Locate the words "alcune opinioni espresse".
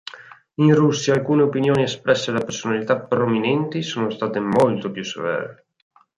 1.13-2.31